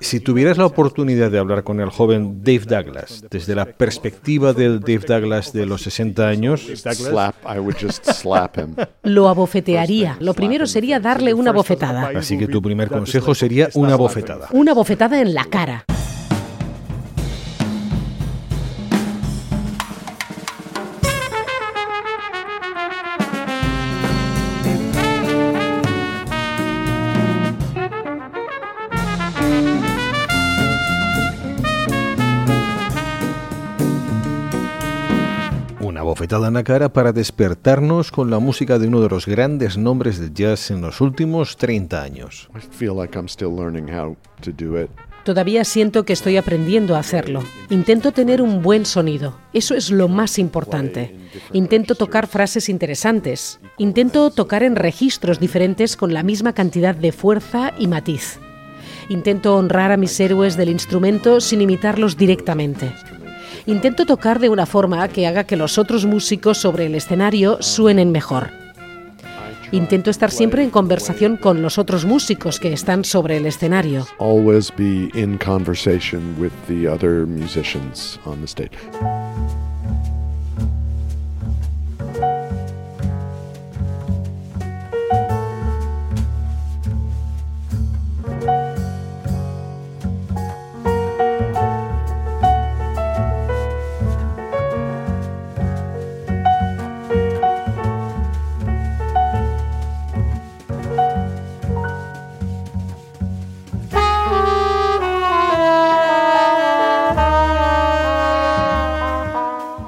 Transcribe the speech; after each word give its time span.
Si 0.00 0.20
tuvieras 0.20 0.58
la 0.58 0.66
oportunidad 0.66 1.30
de 1.30 1.38
hablar 1.38 1.64
con 1.64 1.80
el 1.80 1.90
joven 1.90 2.42
Dave 2.42 2.64
Douglas 2.66 3.24
desde 3.30 3.54
la 3.54 3.66
perspectiva 3.66 4.52
del 4.52 4.80
Dave 4.80 5.04
Douglas 5.06 5.52
de 5.52 5.66
los 5.66 5.82
60 5.82 6.26
años, 6.26 6.66
lo 9.02 9.28
abofetearía. 9.28 10.16
Lo 10.20 10.34
primero 10.34 10.66
sería 10.66 11.00
darle 11.00 11.34
una 11.34 11.52
bofetada. 11.52 12.10
Así 12.16 12.38
que 12.38 12.46
tu 12.46 12.62
primer 12.62 12.88
consejo 12.88 13.34
sería 13.34 13.68
una 13.74 13.96
bofetada. 13.96 14.48
Una 14.52 14.74
bofetada 14.74 15.20
en 15.20 15.34
la 15.34 15.44
cara. 15.44 15.84
Bofetada 36.06 36.48
en 36.48 36.54
la 36.54 36.62
cara 36.62 36.88
para 36.88 37.12
despertarnos 37.12 38.12
con 38.12 38.30
la 38.30 38.38
música 38.38 38.78
de 38.78 38.86
uno 38.86 39.00
de 39.00 39.08
los 39.08 39.26
grandes 39.26 39.76
nombres 39.76 40.18
del 40.18 40.32
jazz 40.32 40.70
en 40.70 40.80
los 40.80 41.00
últimos 41.00 41.56
30 41.56 42.00
años. 42.00 42.48
Todavía 45.24 45.64
siento 45.64 46.04
que 46.04 46.12
estoy 46.12 46.36
aprendiendo 46.36 46.94
a 46.94 47.00
hacerlo. 47.00 47.42
Intento 47.70 48.12
tener 48.12 48.40
un 48.40 48.62
buen 48.62 48.86
sonido. 48.86 49.36
Eso 49.52 49.74
es 49.74 49.90
lo 49.90 50.06
más 50.06 50.38
importante. 50.38 51.16
Intento 51.52 51.96
tocar 51.96 52.28
frases 52.28 52.68
interesantes. 52.68 53.58
Intento 53.76 54.30
tocar 54.30 54.62
en 54.62 54.76
registros 54.76 55.40
diferentes 55.40 55.96
con 55.96 56.14
la 56.14 56.22
misma 56.22 56.52
cantidad 56.52 56.94
de 56.94 57.10
fuerza 57.10 57.72
y 57.76 57.88
matiz. 57.88 58.38
Intento 59.08 59.56
honrar 59.56 59.90
a 59.90 59.96
mis 59.96 60.18
héroes 60.20 60.56
del 60.56 60.68
instrumento 60.68 61.40
sin 61.40 61.60
imitarlos 61.60 62.16
directamente. 62.16 62.92
Intento 63.66 64.06
tocar 64.06 64.38
de 64.38 64.48
una 64.48 64.64
forma 64.64 65.08
que 65.08 65.26
haga 65.26 65.42
que 65.42 65.56
los 65.56 65.76
otros 65.76 66.06
músicos 66.06 66.56
sobre 66.56 66.86
el 66.86 66.94
escenario 66.94 67.60
suenen 67.60 68.12
mejor. 68.12 68.50
Intento 69.72 70.10
estar 70.10 70.30
siempre 70.30 70.62
en 70.62 70.70
conversación 70.70 71.36
con 71.36 71.62
los 71.62 71.76
otros 71.76 72.04
músicos 72.04 72.60
que 72.60 72.72
están 72.72 73.04
sobre 73.04 73.38
el 73.38 73.46
escenario. 73.46 74.06
Always 74.20 74.72
be 74.76 75.10
in 75.20 75.36
conversation 75.38 76.36
with 76.38 76.52
the 76.68 76.86
other 76.86 77.26
musicians 77.26 78.20
on 78.24 78.40
the 78.40 78.46
stage. 78.46 78.70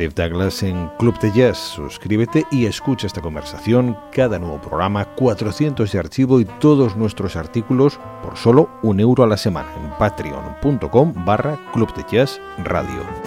Dave 0.00 0.14
Douglas 0.14 0.62
en 0.62 0.88
Club 0.98 1.18
de 1.20 1.30
Jazz. 1.30 1.58
Suscríbete 1.58 2.46
y 2.50 2.64
escucha 2.64 3.06
esta 3.06 3.20
conversación, 3.20 3.98
cada 4.12 4.38
nuevo 4.38 4.58
programa, 4.58 5.04
400 5.04 5.92
de 5.92 5.98
archivo 5.98 6.40
y 6.40 6.46
todos 6.46 6.96
nuestros 6.96 7.36
artículos 7.36 8.00
por 8.22 8.38
solo 8.38 8.70
un 8.82 8.98
euro 8.98 9.24
a 9.24 9.26
la 9.26 9.36
semana 9.36 9.68
en 9.76 9.90
patreon.com 9.98 11.12
barra 11.26 11.60
Club 11.74 11.92
de 11.94 12.04
Jazz 12.10 12.40
Radio. 12.64 13.19